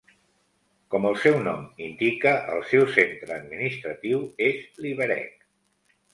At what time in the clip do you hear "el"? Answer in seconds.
1.09-1.17, 2.55-2.65